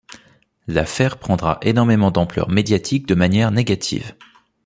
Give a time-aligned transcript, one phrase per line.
[0.65, 4.15] L'affaire prendra énormément d'ampleur médiatique de manière négative.